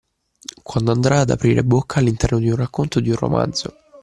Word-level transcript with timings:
Quando 0.63 0.91
andrà 0.91 1.19
ad 1.19 1.29
aprire 1.29 1.63
bocca 1.63 1.99
all’interno 1.99 2.39
di 2.39 2.49
un 2.49 2.55
racconto 2.55 2.97
o 2.97 3.01
di 3.01 3.09
un 3.11 3.15
romanzo 3.17 3.75